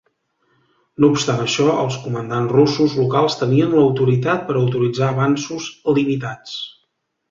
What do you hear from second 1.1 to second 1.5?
obstant